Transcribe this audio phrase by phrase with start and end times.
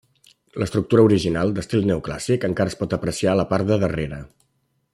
[0.61, 4.21] L'estructura original, d'estil neoclàssic, encara es pot apreciar a la part de darrere.